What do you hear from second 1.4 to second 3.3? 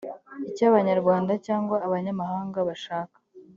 cyangwa abanyamahanga bashaka